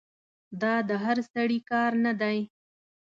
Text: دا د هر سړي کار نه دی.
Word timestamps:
دا 0.61 0.73
د 0.89 0.91
هر 1.03 1.17
سړي 1.33 1.59
کار 1.71 1.91
نه 2.05 2.13
دی. 2.21 2.39